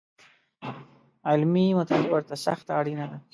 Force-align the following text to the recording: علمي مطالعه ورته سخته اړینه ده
علمي 1.29 1.65
مطالعه 1.79 2.11
ورته 2.13 2.35
سخته 2.45 2.71
اړینه 2.79 3.05
ده 3.11 3.17